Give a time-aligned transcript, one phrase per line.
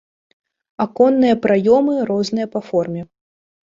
[0.85, 3.01] Аконныя праёмы розныя па форме.